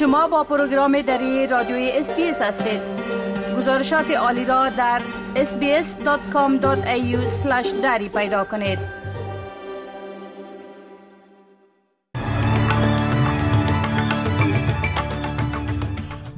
شما 0.00 0.28
با 0.28 0.44
پروگرام 0.44 1.02
دری 1.02 1.46
رادیوی 1.46 1.90
SBS 1.94 2.42
هستید 2.42 2.80
گزارشات 3.56 4.10
عالی 4.10 4.44
را 4.44 4.68
در 4.68 5.02
sbs.com.au 5.34 6.66
دری 7.82 8.08
پیدا 8.08 8.44
کنید 8.44 8.78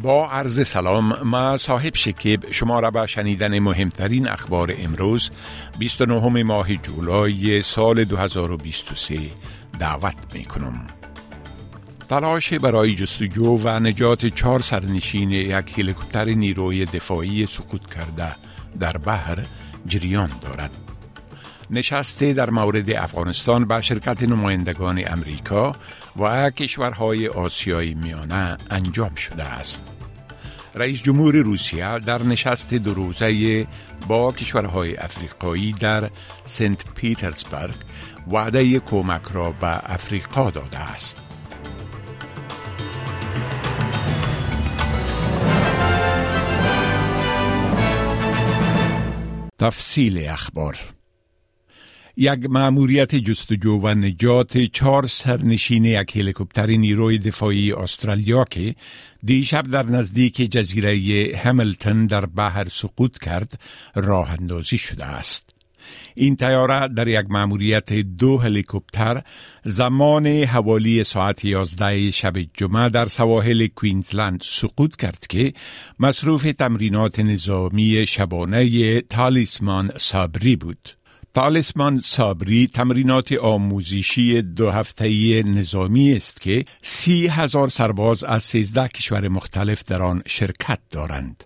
با 0.02 0.30
عرض 0.30 0.68
سلام 0.68 1.16
ما 1.24 1.56
صاحب 1.56 1.94
شکیب 1.94 2.50
شما 2.50 2.80
را 2.80 2.90
به 2.90 3.06
شنیدن 3.06 3.58
مهمترین 3.58 4.28
اخبار 4.28 4.74
امروز 4.78 5.30
29 5.78 6.42
ماه 6.42 6.74
جولای 6.76 7.62
سال 7.62 8.04
2023 8.04 9.18
دعوت 9.78 10.16
می 10.34 10.44
کنم. 10.44 11.01
تلاش 12.12 12.52
برای 12.52 12.94
جستجو 12.94 13.58
و 13.62 13.80
نجات 13.80 14.26
چهار 14.26 14.62
سرنشین 14.62 15.30
یک 15.30 15.78
هلیکوپتر 15.78 16.24
نیروی 16.24 16.84
دفاعی 16.84 17.46
سقوط 17.46 17.94
کرده 17.94 18.34
در 18.80 18.96
بحر 18.96 19.38
جریان 19.86 20.30
دارد. 20.42 20.70
نشسته 21.70 22.32
در 22.32 22.50
مورد 22.50 22.90
افغانستان 22.90 23.64
به 23.64 23.80
شرکت 23.80 24.22
نمایندگان 24.22 25.02
امریکا 25.06 25.76
و 26.16 26.50
کشورهای 26.50 27.28
آسیای 27.28 27.94
میانه 27.94 28.56
انجام 28.70 29.14
شده 29.14 29.44
است. 29.44 29.92
رئیس 30.74 31.02
جمهور 31.02 31.36
روسیه 31.36 31.98
در 31.98 32.22
نشست 32.22 32.74
دو 32.74 32.94
روزه 32.94 33.66
با 34.08 34.32
کشورهای 34.32 34.96
افریقایی 34.96 35.72
در 35.72 36.10
سنت 36.46 36.84
پیترزبرگ 36.94 37.74
وعده 38.30 38.80
کمک 38.80 39.22
را 39.32 39.50
به 39.52 39.92
افریقا 39.92 40.50
داده 40.50 40.78
است. 40.78 41.31
تفصیل 49.62 50.28
اخبار 50.28 50.78
یک 52.16 52.50
مأموریت 52.50 53.14
جستجو 53.14 53.80
و 53.80 53.88
نجات 53.88 54.58
چهار 54.58 55.06
سرنشین 55.06 55.84
یک 55.84 56.16
هلیکوپتر 56.16 56.66
نیروی 56.66 57.18
دفاعی 57.18 57.72
استرالیا 57.72 58.44
که 58.44 58.74
دیشب 59.24 59.66
در 59.66 59.82
نزدیک 59.82 60.34
جزیره 60.34 61.32
هملتون 61.36 62.06
در 62.06 62.26
بحر 62.26 62.68
سقوط 62.68 63.18
کرد 63.18 63.60
راه 63.94 64.32
اندازی 64.32 64.78
شده 64.78 65.04
است. 65.04 65.51
این 66.14 66.36
تیاره 66.36 66.88
در 66.88 67.08
یک 67.08 67.26
مأموریت 67.28 67.92
دو 67.92 68.38
هلیکوپتر 68.38 69.22
زمان 69.64 70.26
حوالی 70.26 71.04
ساعت 71.04 71.44
11 71.44 72.10
شب 72.10 72.32
جمعه 72.54 72.88
در 72.88 73.08
سواحل 73.08 73.66
کوینزلند 73.66 74.42
سقوط 74.44 74.96
کرد 74.96 75.26
که 75.28 75.52
مصروف 75.98 76.42
تمرینات 76.42 77.20
نظامی 77.20 78.06
شبانه 78.06 79.00
تالیسمان 79.00 79.90
صابری 79.96 80.56
بود. 80.56 80.88
تالسمان 81.34 82.00
صابری 82.04 82.66
تمرینات 82.66 83.32
آموزشی 83.32 84.42
دو 84.42 84.70
هفته 84.70 85.42
نظامی 85.42 86.12
است 86.12 86.40
که 86.40 86.64
سی 86.82 87.26
هزار 87.26 87.68
سرباز 87.68 88.24
از 88.24 88.44
سیزده 88.44 88.88
کشور 88.88 89.28
مختلف 89.28 89.84
در 89.84 90.02
آن 90.02 90.22
شرکت 90.26 90.78
دارند. 90.90 91.44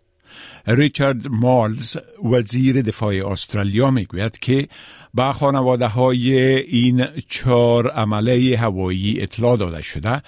ریچارد 0.67 1.29
مالز 1.29 1.97
وزیر 2.25 2.83
دفاع 2.83 3.33
استرالیا 3.33 3.91
می‌گوید 3.91 4.39
که 4.39 4.69
به 5.15 5.33
خانواده 5.33 5.87
های 5.87 6.33
این 6.57 7.07
چهار 7.29 7.91
عمله 7.91 8.57
هوایی 8.57 9.23
اطلاع 9.23 9.57
داده 9.57 9.83
شده 9.83 10.23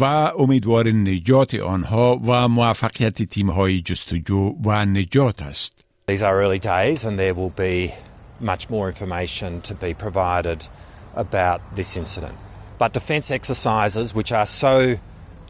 و 0.00 0.04
امیدوار 0.04 0.88
نجات 0.88 1.54
آنها 1.54 2.20
و 2.26 2.48
موفقیت 2.48 3.22
تیم 3.22 3.50
های 3.50 3.80
جستجو 3.80 4.54
و 4.64 4.84
نجات 4.84 5.42
است. 5.42 5.84
These 6.10 6.22
are 6.22 6.40
early 6.42 6.58
days 6.58 7.04
and 7.04 7.18
there 7.18 7.34
will 7.34 7.54
be 7.56 7.92
much 8.40 8.70
more 8.70 8.88
information 8.88 9.60
to 9.68 9.74
be 9.74 9.94
provided 9.94 10.66
about 11.14 11.60
this 11.76 11.96
incident. 11.96 12.34
But 12.78 12.92
defence 12.92 13.30
exercises, 13.30 14.14
which 14.14 14.32
are 14.32 14.46
so 14.46 14.96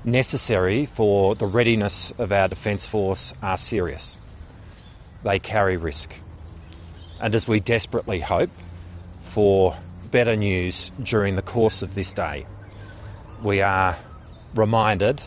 necessary 0.04 0.86
for 0.86 1.36
the 1.36 1.46
readiness 1.46 2.12
of 2.18 2.32
our 2.32 2.48
Defence 2.48 2.86
Force, 2.86 3.34
are 3.42 3.58
serious. 3.58 4.20
They 5.24 5.40
carry 5.40 5.78
risk. 5.78 6.14
And 7.20 7.34
as 7.34 7.48
we 7.48 7.60
desperately 7.60 8.20
hope 8.20 8.52
for 9.22 9.76
better 10.12 10.36
news 10.36 10.92
during 11.02 11.36
the 11.36 11.42
course 11.42 11.82
of 11.82 11.96
this 11.96 12.14
day, 12.14 12.46
we 13.44 13.62
are 13.62 13.96
reminded 14.54 15.22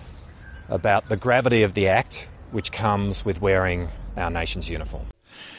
about 0.69 1.09
the 1.09 1.17
gravity 1.17 1.63
of 1.63 1.75
the 1.75 1.89
act 1.89 2.29
which 2.53 2.73
comes 2.73 3.25
with 3.25 3.41
wearing 3.41 3.89
our 4.17 4.31
nation's 4.31 4.69
uniform. 4.69 5.07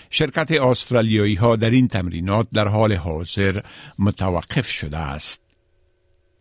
شرکت 0.10 0.52
استرالیایی 0.52 1.36
ها 1.36 1.56
در 1.56 1.70
این 1.70 1.88
تمرینات 1.88 2.48
در 2.54 2.68
حال 2.68 2.94
حاضر 2.94 3.62
متوقف 4.00 4.70
شده 4.70 4.98
است. 4.98 5.43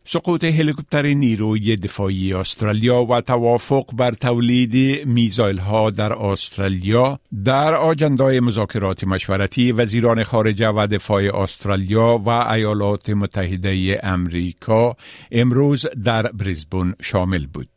سقوط 0.06 0.44
هلیکوپتر 0.44 1.06
نیروی 1.06 1.75
دفاعی 1.75 2.34
استرالیا 2.34 3.06
و 3.06 3.22
توافق 3.22 3.86
بر 3.94 4.12
تولید 4.12 5.08
میزایل 5.08 5.58
ها 5.58 5.90
در 5.90 6.14
استرالیا 6.14 7.19
در 7.46 7.74
آجندای 7.74 8.40
مذاکرات 8.40 9.03
مشورتی 9.03 9.72
وزیران 9.72 10.24
خارجه 10.24 10.68
و 10.69 10.88
دفاع 10.88 11.41
استرالیا 11.41 12.22
و 12.25 12.30
ایالات 12.30 13.09
متحده 13.09 14.00
امریکا 14.03 14.96
امروز 15.31 15.86
در 16.03 16.22
بریزبون 16.22 16.96
شامل 17.02 17.46
بود. 17.46 17.72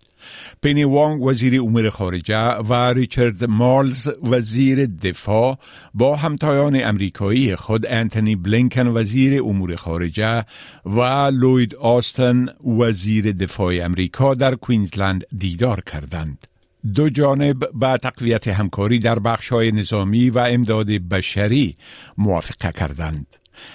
پینی 0.62 0.84
وانگ 0.84 1.22
وزیر 1.22 1.60
امور 1.60 1.91
خارجه 1.91 2.38
و 2.38 2.75
ریچارد 2.75 3.44
مالز 3.44 4.09
وزیر 4.22 4.87
دفاع 4.87 5.59
با 5.94 6.16
همتایان 6.16 6.84
امریکایی 6.84 7.56
خود 7.56 7.87
انتونی 7.87 8.37
بلینکن 8.37 8.87
وزیر 8.87 9.42
امور 9.42 9.76
خارجه 9.76 10.44
و 10.87 11.00
لوید 11.32 11.75
آستن 11.75 12.47
وزیر 12.78 13.32
دفاع 13.32 13.84
امریکا 13.84 14.34
در 14.34 14.54
کوینزلند 14.54 15.25
دیدار 15.38 15.81
کردند. 15.81 16.47
دو 16.94 17.10
جانب 17.10 17.58
به 17.75 17.97
تقویت 17.97 18.48
همکاری 18.48 18.98
در 18.98 19.19
بخش‌های 19.19 19.72
نظامی 19.72 20.31
و 20.31 20.38
امداد 20.38 20.87
بشری 20.87 21.76
موافقه 22.19 22.72
کردند. 22.72 23.26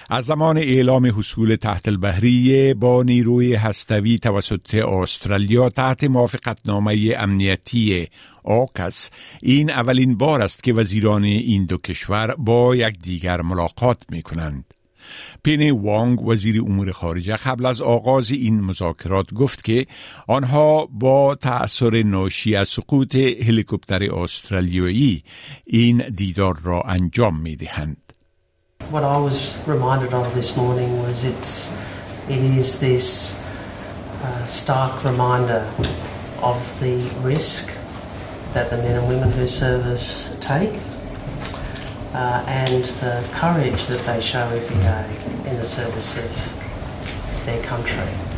از 0.09 0.25
زمان 0.25 0.57
اعلام 0.57 1.05
حصول 1.05 1.55
تحت 1.55 1.87
البحری 1.87 2.73
با 2.73 3.03
نیروی 3.03 3.55
هستوی 3.55 4.19
توسط 4.19 4.75
استرالیا 4.75 5.69
تحت 5.69 6.03
موافقتنامه 6.03 7.15
امنیتی 7.17 8.07
آکس 8.43 9.09
این 9.41 9.69
اولین 9.69 10.17
بار 10.17 10.41
است 10.41 10.63
که 10.63 10.73
وزیران 10.73 11.23
این 11.23 11.65
دو 11.65 11.77
کشور 11.77 12.35
با 12.37 12.75
یکدیگر 12.75 13.41
ملاقات 13.41 13.97
می 14.09 14.21
کنند. 14.21 14.65
پینی 15.43 15.71
وانگ 15.71 16.21
وزیر 16.27 16.61
امور 16.61 16.91
خارجه 16.91 17.35
قبل 17.35 17.65
از 17.65 17.81
آغاز 17.81 18.31
این 18.31 18.61
مذاکرات 18.61 19.33
گفت 19.33 19.63
که 19.63 19.87
آنها 20.27 20.85
با 20.85 21.35
تأثیر 21.35 22.03
ناشی 22.03 22.55
از 22.55 22.69
سقوط 22.69 23.15
هلیکوپتر 23.15 24.03
استرالیایی 24.13 25.23
این 25.67 25.97
دیدار 25.97 26.59
را 26.63 26.81
انجام 26.81 27.39
می 27.39 27.55
دهند. 27.55 28.10
What 28.91 29.05
I 29.05 29.17
was 29.19 29.57
reminded 29.65 30.13
of 30.13 30.33
this 30.33 30.57
morning 30.57 31.01
was 31.03 31.23
it's 31.23 31.73
it 32.27 32.39
is 32.39 32.81
this 32.81 33.41
uh, 34.21 34.45
stark 34.47 35.05
reminder 35.05 35.65
of 36.41 36.79
the 36.81 36.97
risk 37.21 37.73
that 38.51 38.69
the 38.69 38.75
men 38.75 38.99
and 38.99 39.07
women 39.07 39.31
who 39.31 39.47
serve 39.47 39.85
us 39.85 40.35
take 40.41 40.77
uh, 42.13 42.43
and 42.45 42.83
the 42.83 43.25
courage 43.31 43.87
that 43.87 44.05
they 44.05 44.19
show 44.19 44.49
every 44.49 44.75
day 44.75 45.49
in 45.49 45.55
the 45.55 45.63
service 45.63 46.17
of 46.17 47.45
their 47.45 47.63
country. 47.63 48.30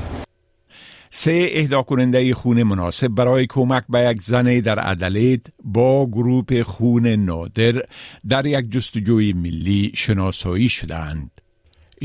سه 1.16 1.50
اهدا 1.52 1.84
کننده 1.84 2.34
خون 2.34 2.64
مناسب 2.64 3.08
برای 3.08 3.48
کمک 3.50 3.84
به 3.90 4.00
یک 4.00 4.22
زن 4.22 4.60
در 4.60 4.90
ادلید 4.90 5.54
با 5.64 6.08
گروپ 6.08 6.62
خون 6.62 7.08
نادر 7.08 7.84
در 8.30 8.46
یک 8.46 8.72
جستجوی 8.72 9.34
ملی 9.34 9.92
شناسایی 9.96 10.70
شدند. 10.70 11.33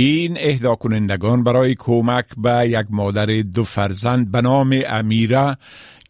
این 0.00 0.36
اهدا 0.40 0.74
کنندگان 0.74 1.44
برای 1.44 1.74
کمک 1.78 2.24
به 2.36 2.68
یک 2.68 2.86
مادر 2.90 3.26
دو 3.26 3.64
فرزند 3.64 4.32
به 4.32 4.40
نام 4.40 4.82
امیره 4.86 5.56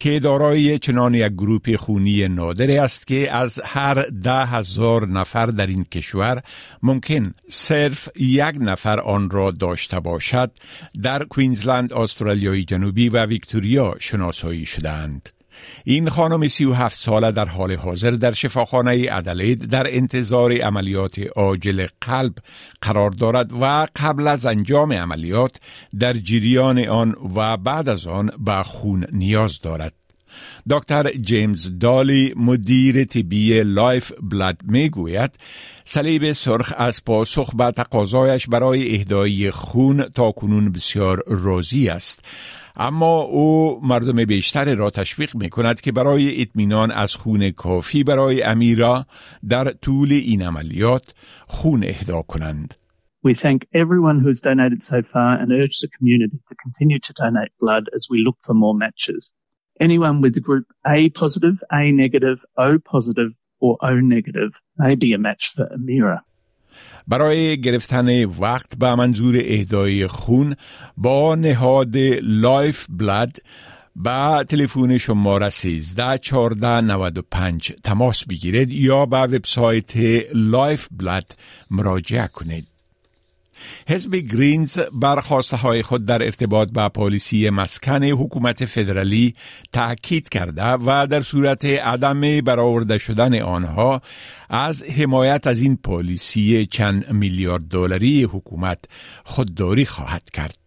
که 0.01 0.21
دارای 0.21 0.79
چنان 0.79 1.15
یک 1.15 1.33
گروپ 1.33 1.77
خونی 1.77 2.29
نادری 2.29 2.79
است 2.79 3.07
که 3.07 3.33
از 3.33 3.61
هر 3.65 3.95
ده 4.03 4.47
هزار 4.47 5.09
نفر 5.09 5.47
در 5.47 5.67
این 5.67 5.85
کشور 5.85 6.43
ممکن 6.83 7.35
صرف 7.51 8.09
یک 8.17 8.55
نفر 8.61 9.01
آن 9.01 9.31
را 9.31 9.51
داشته 9.51 10.01
باشد 10.01 10.51
در 11.03 11.25
کوینزلند 11.25 11.93
استرالیای 11.93 12.65
جنوبی 12.65 13.09
و 13.09 13.27
ویکتوریا 13.27 13.95
شناسایی 13.99 14.67
شدند. 14.67 15.38
این 15.85 16.09
خانم 16.09 16.49
37 16.49 16.99
ساله 16.99 17.33
در 17.33 17.45
حال 17.45 17.77
حاضر 17.77 18.11
در 18.11 18.33
شفاخانه 18.33 19.07
ادلاید 19.11 19.71
در 19.71 19.87
انتظار 19.95 20.53
عملیات 20.53 21.19
عاجل 21.37 21.87
قلب 22.01 22.35
قرار 22.83 23.11
دارد 23.11 23.53
و 23.61 23.87
قبل 23.97 24.29
از 24.29 24.47
انجام 24.47 24.93
عملیات 24.93 25.57
در 25.99 26.13
جریان 26.13 26.89
آن 26.89 27.17
و 27.37 27.57
بعد 27.57 27.89
از 27.89 28.07
آن 28.07 28.31
به 28.39 28.63
خون 28.63 29.07
نیاز 29.13 29.61
دارد. 29.61 29.93
دکتر 30.71 31.11
جیمز 31.13 31.79
دالی 31.79 32.33
مدیر 32.37 33.05
طبی 33.05 33.63
Lifeblood 33.63 34.57
می 34.63 34.89
گوید 34.89 35.31
صلیب 35.85 36.33
سرخ 36.33 36.73
از 36.77 37.05
پاسخ 37.05 37.55
به 37.55 37.71
تقاضایش 37.71 38.47
برای 38.47 38.97
اهدای 38.97 39.51
خون 39.51 40.03
تا 40.03 40.33
کنون 40.33 40.73
بسیار 40.73 41.23
راضی 41.27 41.89
است 41.89 42.25
اما 42.79 43.21
او 43.21 43.81
مردم 43.83 44.25
بیشتر 44.25 44.75
را 44.75 44.91
تشویق 44.91 45.37
می 45.37 45.51
کند 45.51 45.81
که 45.81 45.93
برای 45.93 46.43
اطمینان 46.43 46.91
از 46.91 47.15
خون 47.15 47.51
کافی 47.51 48.05
برای 48.05 48.43
امیرا 48.43 49.07
در 49.49 49.71
طول 49.71 50.13
این 50.13 50.43
عملیات 50.43 51.15
خون 51.47 51.85
اهدا 51.85 52.23
کنند. 52.23 52.75
We 53.27 53.35
thank 53.35 53.61
everyone 53.75 54.21
who 54.21 54.29
has 54.29 54.41
donated 54.41 54.81
so 54.83 55.03
far 55.03 55.31
and 55.41 55.51
urge 55.63 55.77
the 55.81 55.91
community 55.97 56.39
to 56.49 56.55
continue 56.65 57.01
to 57.07 57.13
donate 57.23 57.53
blood 57.63 57.85
as 57.97 58.07
we 58.11 58.19
look 58.27 58.39
for 58.47 58.55
more 58.55 58.77
matches. 58.85 59.23
Anyone 59.81 60.21
with 60.23 60.35
the 60.35 60.47
group 60.49 60.67
A 60.97 60.99
positive, 61.23 61.57
A 61.81 61.91
negative, 62.05 62.39
O 62.57 62.79
positive, 62.79 63.33
or 63.65 63.77
O 63.91 63.95
negative 64.17 64.53
may 64.77 64.95
be 64.95 65.13
a 65.15 65.19
match 65.19 65.45
for 65.55 65.65
Amira. 65.77 66.19
برای 67.09 67.61
گرفتن 67.61 68.25
وقت 68.25 68.79
به 68.79 68.95
منظور 68.95 69.41
اهدای 69.45 70.07
خون 70.07 70.57
با 70.97 71.35
نهاد 71.35 71.97
Lifeblood 72.23 73.37
با 73.97 74.45
تلفن 74.49 74.99
شماره 74.99 75.51
13 75.51 76.19
14 76.19 76.81
95 76.81 77.73
تماس 77.85 78.25
بگیرید 78.25 78.73
یا 78.73 79.07
به 79.07 79.17
وبسایت 79.17 79.97
Lifeblood 80.35 81.37
مراجعه 81.71 82.27
کنید. 82.27 82.67
حزب 83.89 84.15
Greens 84.17 84.79
بر 84.93 85.21
های 85.53 85.83
خود 85.83 86.05
در 86.05 86.23
ارتباط 86.23 86.69
با 86.73 86.89
پالیسی 86.89 87.51
مسکن 87.51 88.05
حکومت 88.05 88.65
فدرالی 88.65 89.35
تاکید 89.73 90.29
کرده 90.29 90.65
و 90.65 91.07
در 91.07 91.23
صورت 91.23 91.65
عدم 91.65 92.41
برآورده 92.41 92.99
شدن 92.99 93.41
آنها 93.41 94.03
از 94.51 94.83
حمایت 94.83 95.47
از 95.47 95.63
این 95.63 95.77
پالیسی 95.77 96.67
چند 96.67 97.13
میلیارد 97.13 97.63
دلاری 97.63 98.25
حکومت 98.25 98.79
خودداری 99.25 99.85
خواهد 99.85 100.31
کرد. 100.31 100.59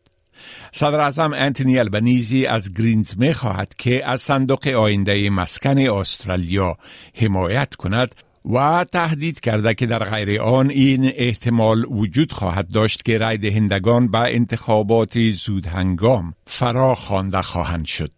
صدر 0.74 1.00
اعظم 1.00 1.34
انتونی 1.34 1.80
البنیزی 1.80 2.46
از 2.46 2.74
گرینز 2.74 3.14
می 3.18 3.34
خواهد 3.34 3.76
که 3.78 4.10
از 4.10 4.22
صندوق 4.22 4.68
آینده 4.68 5.30
مسکن 5.30 5.78
استرالیا 5.78 6.78
حمایت 7.16 7.76
کند 7.76 8.16
و 8.46 8.86
تهدید 8.92 9.40
کرده 9.40 9.74
که 9.74 9.86
در 9.86 10.04
غیر 10.10 10.42
آن 10.42 10.70
این 10.70 11.12
احتمال 11.16 11.86
وجود 11.86 12.32
خواهد 12.32 12.68
داشت 12.72 13.06
که 13.06 13.18
رای 13.18 13.38
دهندگان 13.38 14.12
به 14.12 14.20
انتخابات 14.20 15.32
زود 15.32 15.66
هنگام 15.66 16.34
فرا 16.48 16.96
خوانده 16.96 17.42
خواهند 17.42 17.86
شد. 17.86 18.12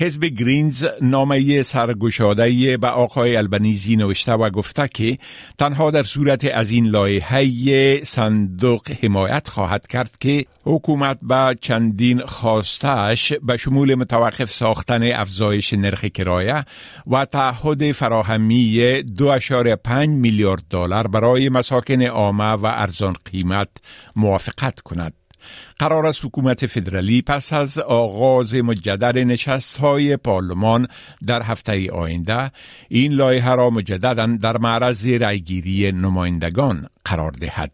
حزب 0.00 0.24
گرینز 0.24 0.84
نامه 1.00 1.62
سرگشاده 1.62 2.76
به 2.76 2.88
آقای 2.88 3.36
البنیزی 3.36 3.96
نوشته 3.96 4.32
و 4.32 4.50
گفته 4.50 4.88
که 4.88 5.18
تنها 5.58 5.90
در 5.90 6.02
صورت 6.02 6.44
از 6.44 6.70
این 6.70 6.86
لایحه 6.86 8.04
صندوق 8.04 8.90
حمایت 9.02 9.48
خواهد 9.48 9.86
کرد 9.86 10.16
که 10.20 10.44
حکومت 10.64 11.18
به 11.22 11.56
چندین 11.60 12.26
خواستش 12.26 13.32
به 13.32 13.56
شمول 13.56 13.94
متوقف 13.94 14.50
ساختن 14.50 15.12
افزایش 15.12 15.72
نرخ 15.72 16.04
کرایه 16.04 16.64
و 17.06 17.24
تعهد 17.24 17.92
فراهمی 17.92 19.02
2.5 19.02 19.90
میلیارد 20.08 20.62
دلار 20.70 21.06
برای 21.06 21.48
مساکن 21.48 22.02
عامه 22.02 22.52
و 22.52 22.66
ارزان 22.66 23.16
قیمت 23.24 23.68
موافقت 24.16 24.80
کند. 24.80 25.21
قرار 25.78 26.06
است 26.06 26.24
حکومت 26.24 26.66
فدرالی 26.66 27.22
پس 27.22 27.52
از 27.52 27.78
آغاز 27.78 28.54
مجدد 28.54 29.18
نشست 29.18 29.78
های 29.78 30.16
پارلمان 30.16 30.86
در 31.26 31.42
هفته 31.42 31.90
آینده 31.90 32.50
این 32.88 33.12
لایحه 33.12 33.54
را 33.54 33.70
مجددا 33.70 34.26
در 34.26 34.58
معرض 34.58 35.06
رأیگیری 35.06 35.92
نمایندگان 35.92 36.86
قرار 37.04 37.30
دهد 37.30 37.72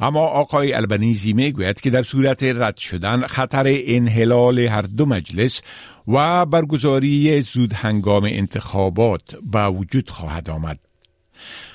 اما 0.00 0.20
آقای 0.20 0.72
البنیزی 0.72 1.32
می 1.32 1.52
گوید 1.52 1.80
که 1.80 1.90
در 1.90 2.02
صورت 2.02 2.42
رد 2.42 2.76
شدن 2.76 3.26
خطر 3.26 3.64
انحلال 3.66 4.58
هر 4.58 4.82
دو 4.82 5.06
مجلس 5.06 5.62
و 6.08 6.46
برگزاری 6.46 7.40
زود 7.40 7.72
هنگام 7.72 8.24
انتخابات 8.24 9.36
به 9.52 9.66
وجود 9.66 10.10
خواهد 10.10 10.50
آمد. 10.50 10.78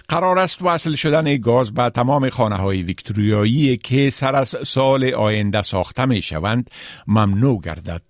قرار 0.09 0.39
است 0.39 0.61
وصل 0.61 0.95
شدن 0.95 1.37
گاز 1.37 1.73
به 1.73 1.89
تمام 1.89 2.29
خانه 2.29 2.55
های 2.55 2.83
ویکتوریایی 2.83 3.77
که 3.77 4.09
سر 4.09 4.35
از 4.35 4.55
سال 4.65 5.13
آینده 5.13 5.61
ساخته 5.61 6.05
می 6.05 6.21
شوند 6.21 6.69
ممنوع 7.07 7.61
گردد. 7.61 8.01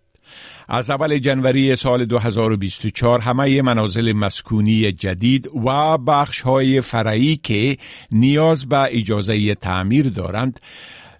از 0.67 0.89
اول 0.89 1.17
جنوری 1.17 1.75
سال 1.75 2.05
2024 2.05 3.19
همه 3.19 3.61
منازل 3.61 4.13
مسکونی 4.13 4.91
جدید 4.91 5.47
و 5.47 5.97
بخش 5.97 6.41
های 6.41 6.81
فرعی 6.81 7.35
که 7.35 7.77
نیاز 8.11 8.69
به 8.69 8.87
اجازه 8.89 9.55
تعمیر 9.55 10.09
دارند 10.09 10.59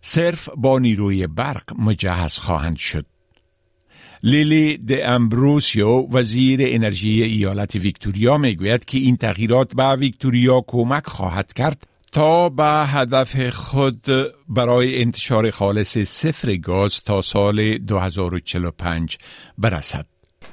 صرف 0.02 0.50
با 0.58 0.80
نیروی 0.80 1.28
برق 1.28 1.64
مجهز 1.80 2.38
خواهند 2.38 2.78
شد. 2.78 3.06
لیلی 4.26 4.78
د 4.78 4.92
امبروسیو 5.04 5.88
وزیر 5.88 6.60
انرژی 6.64 7.24
ایالت 7.24 7.76
ویکتوریا 7.76 8.38
می‌گوید 8.38 8.86
که 8.86 8.98
این 8.98 9.18
تغییرات 9.18 9.74
به 9.76 9.96
ویکتوریا 9.96 10.64
کمک 10.68 11.08
خواهد 11.08 11.54
کرد 11.54 11.88
تا 12.12 12.50
به 12.50 12.64
هدف 12.88 13.50
خود 13.50 14.06
برای 14.50 15.02
انتشار 15.02 15.52
خالص 15.52 15.98
صفر 15.98 16.56
گاز 16.56 17.04
تا 17.04 17.22
سال 17.22 17.78
2045 17.78 19.18
برسد. 19.58 20.06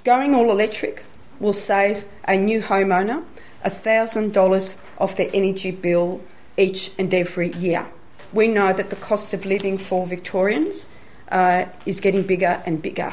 Going 0.05 0.35
all 0.35 0.51
electric 0.51 1.03
will 1.41 1.53
save 1.53 1.97
a 2.29 2.37
new 2.37 2.63
homeowner 2.63 3.23
$1,000 3.65 4.75
off 4.99 5.17
their 5.17 5.31
energy 5.33 5.71
bill 5.71 6.21
each 6.57 6.91
and 6.99 7.15
every 7.15 7.51
year. 7.67 7.85
We 8.35 8.47
know 8.49 8.73
that 8.73 8.91
the 8.91 9.01
cost 9.09 9.35
of 9.35 9.45
living 9.45 9.79
for 9.79 10.07
Victorians 10.07 10.87
uh, 11.31 11.65
is 11.87 12.01
getting 12.01 12.23
bigger 12.23 12.55
and 12.67 12.83
bigger. 12.83 13.13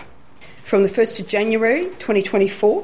From 0.63 0.83
the 0.83 0.89
1st 0.89 1.19
of 1.21 1.27
January 1.27 1.85
2024, 1.99 2.83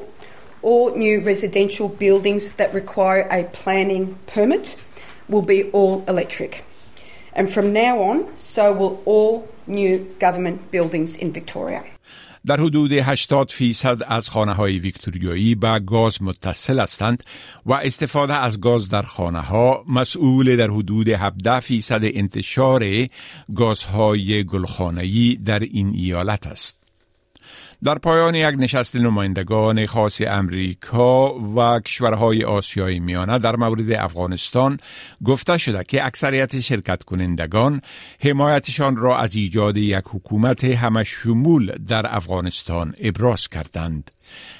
all 0.62 0.96
new 0.96 1.20
residential 1.20 1.88
buildings 1.88 2.52
that 2.54 2.72
require 2.72 3.28
a 3.30 3.44
planning 3.44 4.16
permit 4.26 4.76
will 5.28 5.42
be 5.42 5.70
all 5.72 6.04
electric. 6.08 6.64
And 7.34 7.50
from 7.50 7.72
now 7.72 7.98
on, 7.98 8.26
so 8.36 8.72
will 8.72 9.02
all 9.04 9.48
new 9.66 10.14
government 10.18 10.70
buildings 10.70 11.16
in 11.16 11.32
Victoria. 11.32 11.82
در 12.46 12.60
حدود 12.60 12.92
80 12.92 13.50
فیصد 13.50 13.98
از 14.08 14.30
خانه 14.30 14.52
های 14.52 14.78
ویکتوریایی 14.78 15.54
به 15.54 15.78
گاز 15.78 16.22
متصل 16.22 16.80
هستند 16.80 17.24
و 17.66 17.72
استفاده 17.72 18.34
از 18.34 18.60
گاز 18.60 18.88
در 18.88 19.02
خانه 19.02 19.40
ها 19.40 19.84
مسئول 19.88 20.56
در 20.56 20.70
حدود 20.70 21.08
17 21.08 21.60
فیصد 21.60 22.00
انتشار 22.02 22.84
گازهای 23.56 24.44
گلخانه‌ای 24.44 25.38
در 25.44 25.58
این 25.58 25.92
ایالت 25.94 26.46
است. 26.46 26.83
در 27.84 27.98
پایان 27.98 28.34
یک 28.34 28.54
نشست 28.58 28.96
نمایندگان 28.96 29.86
خاص 29.86 30.20
امریکا 30.26 31.38
و 31.38 31.80
کشورهای 31.80 32.44
آسیای 32.44 33.00
میانه 33.00 33.38
در 33.38 33.56
مورد 33.56 33.92
افغانستان 33.92 34.78
گفته 35.24 35.58
شده 35.58 35.84
که 35.84 36.06
اکثریت 36.06 36.60
شرکت 36.60 37.02
کنندگان 37.02 37.80
حمایتشان 38.20 38.96
را 38.96 39.18
از 39.18 39.36
ایجاد 39.36 39.76
یک 39.76 40.04
حکومت 40.10 40.64
همه 40.64 41.04
شمول 41.04 41.72
در 41.88 42.16
افغانستان 42.16 42.94
ابراز 43.00 43.48
کردند. 43.48 44.10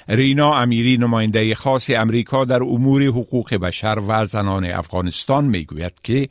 رینا 0.07 0.55
امیری 0.55 0.97
نماینده 0.97 1.55
خاص 1.55 1.89
امریکا 1.89 2.45
در 2.45 2.63
امور 2.63 3.03
حقوق 3.03 3.53
بشر 3.53 3.99
و 4.07 4.25
زنان 4.25 4.65
افغانستان 4.65 5.45
می‌گوید 5.45 5.93
که 6.03 6.29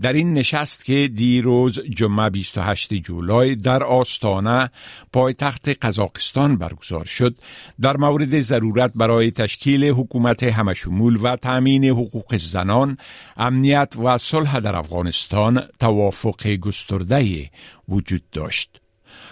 در 0.00 0.12
این 0.12 0.34
نشست 0.34 0.84
که 0.84 1.10
دیروز 1.14 1.80
جمعه 1.80 2.30
28 2.30 2.94
جولای 2.94 3.54
در 3.54 3.82
آستانه 3.82 4.70
پایتخت 5.12 5.68
قزاقستان 5.68 6.56
برگزار 6.56 7.04
شد 7.04 7.34
در 7.80 7.96
مورد 7.96 8.40
ضرورت 8.40 8.92
برای 8.94 9.30
تشکیل 9.30 9.84
حکومت 9.84 10.42
همشمول 10.42 11.18
و 11.22 11.36
تأمین 11.36 11.84
حقوق 11.84 12.36
زنان 12.36 12.98
امنیت 13.36 13.94
و 14.04 14.18
صلح 14.18 14.60
در 14.60 14.76
افغانستان 14.76 15.62
توافق 15.78 16.46
گسترده 16.46 17.50
وجود 17.88 18.22
داشت. 18.32 18.85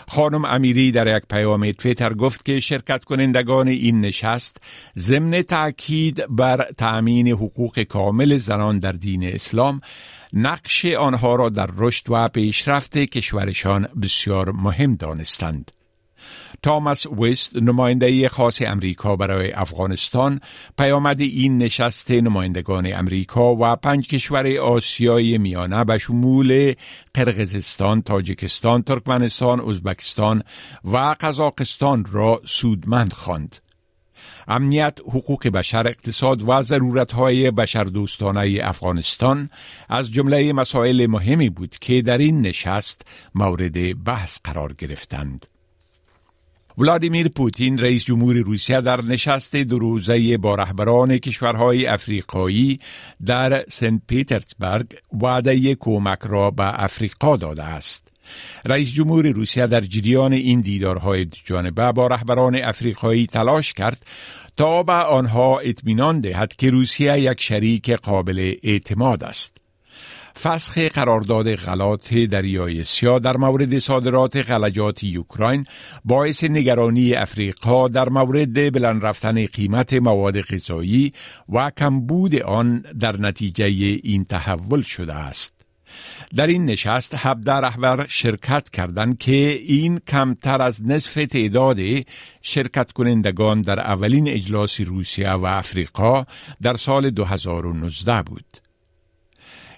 خانم 0.08 0.44
امیری 0.44 0.92
در 0.92 1.16
یک 1.16 1.22
پیام 1.30 1.72
تویتر 1.72 2.14
گفت 2.14 2.44
که 2.44 2.60
شرکت 2.60 3.04
کنندگان 3.04 3.68
این 3.68 4.00
نشست 4.00 4.56
ضمن 4.98 5.42
تاکید 5.42 6.24
بر 6.28 6.66
تأمین 6.76 7.28
حقوق 7.28 7.82
کامل 7.82 8.36
زنان 8.36 8.78
در 8.78 8.92
دین 8.92 9.24
اسلام 9.24 9.80
نقش 10.32 10.84
آنها 10.84 11.34
را 11.34 11.48
در 11.48 11.68
رشد 11.76 12.04
و 12.08 12.28
پیشرفت 12.28 12.98
کشورشان 12.98 13.88
بسیار 14.02 14.52
مهم 14.52 14.94
دانستند. 14.94 15.70
تاماس 16.62 17.06
ویست 17.06 17.56
نماینده 17.56 18.28
خاص 18.28 18.62
امریکا 18.62 19.16
برای 19.16 19.52
افغانستان 19.52 20.40
پیامد 20.78 21.20
این 21.20 21.58
نشست 21.58 22.10
نمایندگان 22.10 22.92
امریکا 22.92 23.56
و 23.56 23.76
پنج 23.76 24.08
کشور 24.08 24.56
آسیای 24.56 25.38
میانه 25.38 25.84
به 25.84 25.98
شمول 25.98 26.74
قرغزستان، 27.14 28.02
تاجیکستان، 28.02 28.82
ترکمنستان، 28.82 29.60
ازبکستان 29.60 30.42
و 30.84 31.14
قزاقستان 31.20 32.04
را 32.12 32.40
سودمند 32.44 33.12
خواند. 33.12 33.56
امنیت، 34.48 34.98
حقوق 35.00 35.48
بشر، 35.48 35.88
اقتصاد 35.88 36.48
و 36.48 36.62
ضرورتهای 36.62 37.50
بشردوستانه 37.50 38.58
افغانستان 38.62 39.50
از 39.88 40.12
جمله 40.12 40.52
مسائل 40.52 41.06
مهمی 41.06 41.50
بود 41.50 41.76
که 41.80 42.02
در 42.02 42.18
این 42.18 42.40
نشست 42.40 43.02
مورد 43.34 44.04
بحث 44.04 44.38
قرار 44.44 44.72
گرفتند. 44.72 45.46
ولادیمیر 46.78 47.28
پوتین 47.28 47.78
رئیس 47.78 48.04
جمهور 48.04 48.36
روسیه 48.36 48.80
در 48.80 49.00
نشست 49.00 49.56
دو 49.56 49.78
روزه 49.78 50.38
با 50.38 50.54
رهبران 50.54 51.18
کشورهای 51.18 51.86
افریقایی 51.86 52.80
در 53.26 53.64
سنت 53.68 54.00
پیترزبرگ 54.06 54.86
وعده 55.12 55.74
کمک 55.74 56.18
را 56.22 56.50
به 56.50 56.82
افریقا 56.84 57.36
داده 57.36 57.62
است. 57.62 58.08
رئیس 58.64 58.92
جمهور 58.92 59.26
روسیه 59.26 59.66
در 59.66 59.80
جریان 59.80 60.32
این 60.32 60.60
دیدارهای 60.60 61.26
جانبه 61.44 61.92
با 61.92 62.06
رهبران 62.06 62.56
افریقایی 62.56 63.26
تلاش 63.26 63.72
کرد 63.72 64.06
تا 64.56 64.82
به 64.82 64.92
آنها 64.92 65.58
اطمینان 65.58 66.20
دهد 66.20 66.56
که 66.56 66.70
روسیه 66.70 67.20
یک 67.20 67.40
شریک 67.40 67.90
قابل 67.90 68.54
اعتماد 68.62 69.24
است. 69.24 69.63
فسخ 70.42 70.78
قرارداد 70.78 71.54
غلات 71.54 72.14
دریای 72.14 72.84
سیاه 72.84 73.18
در 73.18 73.36
مورد 73.36 73.78
صادرات 73.78 74.36
غلجات 74.36 75.04
اوکراین 75.16 75.64
باعث 76.04 76.44
نگرانی 76.44 77.14
افریقا 77.14 77.88
در 77.88 78.08
مورد 78.08 78.72
بلند 78.72 79.04
رفتن 79.04 79.46
قیمت 79.46 79.92
مواد 79.92 80.40
غذایی 80.40 81.12
و 81.48 81.70
کمبود 81.70 82.34
آن 82.34 82.84
در 83.00 83.16
نتیجه 83.16 83.64
این 84.02 84.24
تحول 84.24 84.82
شده 84.82 85.14
است. 85.14 85.54
در 86.36 86.46
این 86.46 86.64
نشست 86.64 87.14
17 87.14 87.52
رهبر 87.52 88.06
شرکت 88.08 88.70
کردند 88.70 89.18
که 89.18 89.60
این 89.66 89.98
کمتر 89.98 90.62
از 90.62 90.86
نصف 90.86 91.14
تعداد 91.14 91.78
شرکت 92.42 92.92
کنندگان 92.92 93.62
در 93.62 93.80
اولین 93.80 94.28
اجلاس 94.28 94.80
روسیه 94.80 95.30
و 95.30 95.44
افریقا 95.44 96.24
در 96.62 96.76
سال 96.76 97.10
2019 97.10 98.22
بود. 98.22 98.63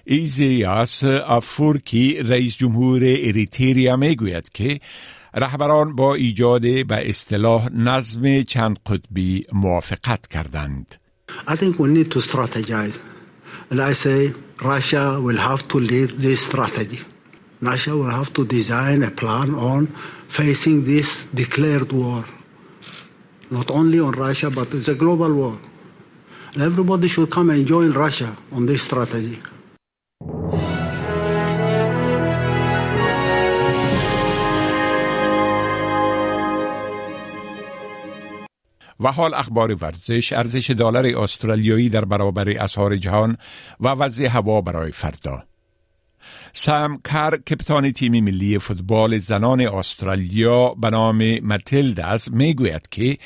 ایزیاس 0.09 1.03
افورکی 1.03 2.13
رئیس 2.15 2.57
جمهور 2.57 3.01
اریتریا 3.03 3.95
می 3.95 4.15
گوید 4.15 4.49
که 4.49 4.79
رهبران 5.33 5.95
با 5.95 6.15
ایجاد 6.15 6.61
به 6.61 7.09
اصطلاح 7.09 7.69
نظم 7.73 8.41
چند 8.41 8.79
قطبی 8.85 9.43
موافقت 9.53 10.27
کردند. 10.27 10.95
I 11.47 11.55
think 11.55 11.79
we 11.79 11.87
need 11.87 12.11
to 12.11 12.19
strategize. 12.19 12.97
And 13.69 13.81
I 13.81 13.93
say 13.93 14.33
Russia 14.73 15.19
will 15.19 15.41
have 15.49 15.67
to 15.67 15.77
lead 15.79 16.09
this 16.25 16.39
strategy. 16.49 17.01
Russia 17.61 17.93
will 17.99 18.13
have 18.19 18.31
to 18.37 18.45
design 18.45 19.03
a 19.03 19.11
plan 19.11 19.49
on 19.55 19.81
facing 20.39 20.85
this 20.85 21.07
declared 21.41 21.91
war. 21.91 22.23
Not 23.51 23.67
only 23.71 23.99
on 23.99 24.13
Russia, 24.27 24.49
but 24.49 24.67
it's 24.73 24.87
a 24.87 24.95
global 25.03 25.31
war. 25.41 25.55
And 26.53 26.63
everybody 26.69 27.07
should 27.13 27.29
come 27.37 27.49
and 27.49 27.61
join 27.67 27.91
Russia 28.05 28.29
on 28.55 28.61
this 28.69 28.81
strategy. 28.89 29.39
و 38.99 39.11
حال 39.11 39.33
اخبار 39.33 39.77
ورزش 39.83 40.33
ارزش 40.33 40.69
دلار 40.69 41.05
استرالیایی 41.05 41.89
در 41.89 42.05
برابر 42.05 42.49
اسعار 42.49 42.97
جهان 42.97 43.37
و 43.79 43.87
وضع 43.87 44.25
هوا 44.25 44.61
برای 44.61 44.91
فردا. 44.91 45.43
سام 46.53 47.01
کر 47.03 47.37
کپتان 47.37 47.91
تیم 47.91 48.23
ملی 48.23 48.59
فوتبال 48.59 49.17
زنان 49.17 49.61
استرالیا 49.61 50.73
به 50.73 50.89
نام 50.89 51.39
متلداس 51.39 52.31
می‌گوید 52.31 52.89
که 52.91 53.17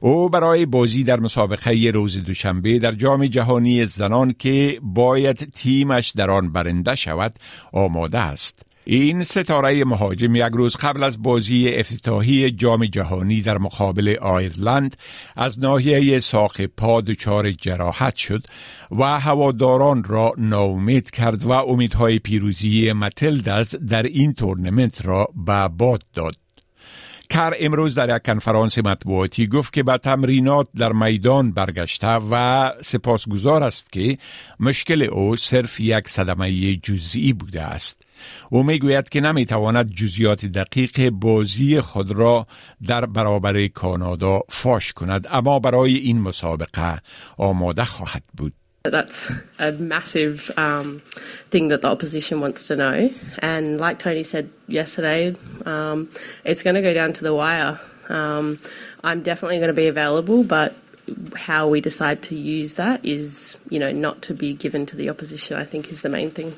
او 0.00 0.28
برای 0.28 0.66
بازی 0.66 1.04
در 1.04 1.20
مسابقه 1.20 1.90
روز 1.94 2.24
دوشنبه 2.24 2.78
در 2.78 2.92
جام 2.92 3.26
جهانی 3.26 3.86
زنان 3.86 4.34
که 4.38 4.80
باید 4.82 5.50
تیمش 5.54 6.10
در 6.10 6.30
آن 6.30 6.52
برنده 6.52 6.94
شود 6.94 7.34
آماده 7.72 8.18
است. 8.18 8.65
این 8.88 9.24
ستاره 9.24 9.84
مهاجم 9.84 10.36
یک 10.36 10.52
روز 10.52 10.76
قبل 10.76 11.02
از 11.02 11.22
بازی 11.22 11.74
افتتاحی 11.74 12.50
جام 12.50 12.86
جهانی 12.86 13.40
در 13.40 13.58
مقابل 13.58 14.16
آیرلند 14.20 14.96
از 15.36 15.60
ناحیه 15.60 16.20
ساق 16.20 16.60
پا 16.66 17.00
دچار 17.00 17.52
جراحت 17.52 18.16
شد 18.16 18.42
و 18.90 19.20
هواداران 19.20 20.04
را 20.04 20.32
ناامید 20.38 21.10
کرد 21.10 21.42
و 21.42 21.50
امیدهای 21.50 22.18
پیروزی 22.18 22.92
متلدز 22.92 23.76
در 23.76 24.02
این 24.02 24.34
تورنمنت 24.34 25.06
را 25.06 25.28
به 25.46 25.68
باد 25.68 26.02
داد. 26.14 26.34
کر 27.30 27.54
امروز 27.60 27.94
در 27.94 28.16
یک 28.16 28.22
کنفرانس 28.22 28.78
مطبوعاتی 28.78 29.46
گفت 29.46 29.72
که 29.72 29.82
به 29.82 29.98
تمرینات 29.98 30.68
در 30.76 30.92
میدان 30.92 31.52
برگشته 31.52 32.18
و 32.30 32.72
سپاسگزار 32.84 33.62
است 33.62 33.92
که 33.92 34.18
مشکل 34.60 35.02
او 35.02 35.36
صرف 35.36 35.80
یک 35.80 36.08
صدمه 36.08 36.76
جزئی 36.76 37.32
بوده 37.32 37.62
است. 37.62 38.05
او 38.50 38.62
می‌گوید 38.62 39.08
که 39.08 39.20
نمی‌تواند 39.20 39.90
جزیات 39.90 40.46
دقیق 40.46 41.10
بازی 41.10 41.80
خود 41.80 42.12
را 42.12 42.46
در 42.86 43.06
برابر 43.06 43.66
کانادا 43.66 44.40
فاش 44.48 44.92
کند 44.92 45.26
اما 45.30 45.58
برای 45.58 45.96
این 45.96 46.20
مسابقه 46.20 46.98
آماده 47.36 47.84
خواهد 47.84 48.22
بود. 48.36 48.52
That's 48.84 49.32
a 49.58 49.72
massive 49.72 50.50
um, 50.56 51.02
thing 51.50 51.68
that 51.68 51.82
the 51.82 51.88
opposition 51.88 52.40
wants 52.40 52.68
to 52.68 52.76
know. 52.76 53.10
And 53.40 53.78
like 53.78 53.98
Tony 53.98 54.22
said 54.22 54.50
yesterday, 54.68 55.34
um, 55.64 56.08
it's 56.44 56.62
going 56.62 56.76
to 56.76 56.82
go 56.82 56.94
down 56.94 57.12
to 57.14 57.24
the 57.24 57.34
wire. 57.34 57.80
Um, 58.08 58.60
I'm 59.02 59.22
definitely 59.22 59.58
going 59.58 59.68
to 59.68 59.74
be 59.74 59.88
available, 59.88 60.44
but 60.44 60.74
how 61.34 61.68
we 61.68 61.80
decide 61.80 62.22
to 62.22 62.34
use 62.34 62.74
that 62.74 63.04
is, 63.04 63.56
you 63.70 63.78
know, 63.78 63.92
not 63.92 64.22
to 64.22 64.34
be 64.34 64.54
given 64.54 64.86
to 64.86 64.96
the 64.96 65.08
opposition, 65.08 65.56
I 65.56 65.64
think 65.64 65.90
is 65.90 66.02
the 66.02 66.08
main 66.08 66.30
thing. 66.30 66.56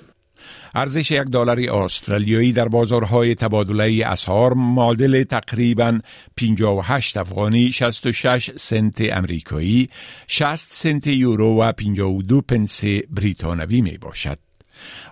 ارزش 0.74 1.10
یک 1.10 1.22
دلار 1.22 1.60
استرالیایی 1.60 2.52
در 2.52 2.68
بازارهای 2.68 3.34
تبادله 3.34 4.06
اسعار 4.06 4.54
معادل 4.54 5.22
تقریبا 5.22 5.98
58 6.36 7.16
افغانی 7.16 7.72
66 7.72 8.50
سنت 8.56 9.00
امریکایی 9.00 9.88
60 10.26 10.72
سنت 10.72 11.06
یورو 11.06 11.62
و 11.62 11.72
52 11.72 12.40
پنس 12.40 12.84
بریتانوی 13.10 13.80
می 13.80 13.98
باشد. 13.98 14.38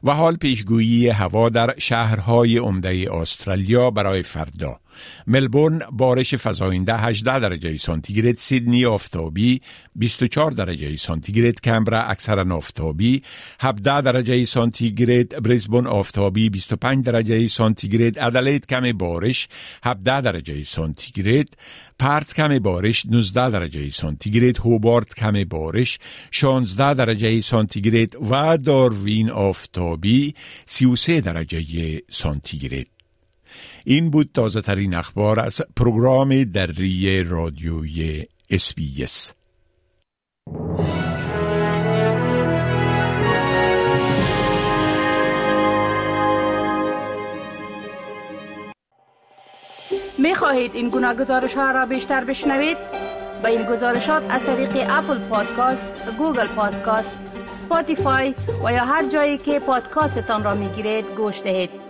و 0.05 0.11
حال 0.11 0.37
پیشگویی 0.37 1.09
هوا 1.09 1.49
در 1.49 1.75
شهرهای 1.78 2.59
عمده 2.59 3.07
استرالیا 3.12 3.90
برای 3.90 4.23
فردا 4.23 4.81
ملبورن 5.26 5.83
بارش 5.93 6.35
فزاینده 6.35 6.97
18 6.97 7.38
درجه 7.38 7.76
سانتیگراد 7.76 8.35
سیدنی 8.35 8.87
آفتابی 8.87 9.61
24 9.95 10.50
درجه 10.50 10.97
سانتیگراد 10.97 11.61
کمبرا 11.61 12.03
اکثرا 12.03 12.57
آفتابی 12.57 13.23
17 13.61 14.00
درجه 14.00 14.45
سانتیگراد 14.45 15.43
بریزبون 15.43 15.87
آفتابی 15.87 16.50
25 16.50 17.05
درجه 17.05 17.47
سانتیگراد 17.47 18.19
ادلید 18.19 18.67
کم 18.67 18.93
بارش 18.93 19.49
17 19.85 20.21
درجه 20.21 20.65
سانتیگراد 20.65 21.49
پرت 21.99 22.35
کم 22.35 22.59
بارش 22.59 23.07
19 23.07 23.50
درجه 23.50 23.91
سانتیگراد 23.91 24.59
هوبارت 24.59 25.15
کم 25.15 25.45
بارش 25.45 25.99
16 26.31 26.95
درجه 26.95 27.41
سانتیگراد 27.41 28.17
و 28.31 28.57
داروین 28.57 29.31
آفتابی 29.31 30.35
33 30.67 31.21
درجه 31.21 32.03
سانتیگراد. 32.11 32.96
این 33.84 34.10
بود 34.10 34.30
تازه 34.34 34.60
ترین 34.60 34.94
اخبار 34.94 35.40
از 35.40 35.62
پروگرام 35.76 36.44
دری 36.44 37.25
رادیوی 37.25 38.25
SBS 38.50 39.33
می 50.18 50.34
خواهید 50.34 50.75
این 50.75 50.88
گونه 50.88 51.14
گزارش 51.14 51.54
ها 51.54 51.70
را 51.70 51.86
بیشتر 51.86 52.25
بشنوید؟ 52.25 52.76
به 53.42 53.49
این 53.48 53.62
گزارشات 53.62 54.22
از 54.30 54.46
طریق 54.46 54.86
Apple 54.88 55.18
Podcast، 55.18 55.88
Google 56.18 56.47
Podcast، 56.47 57.16
Spotify 57.47 58.35
و 58.64 58.72
یا 58.72 58.84
هر 58.84 59.08
جایی 59.08 59.38
که 59.38 59.60
پادکاستتان 59.60 60.44
را 60.44 60.54
می 60.54 60.68
گیرید 60.68 61.04
گوش 61.16 61.42
دهید. 61.42 61.86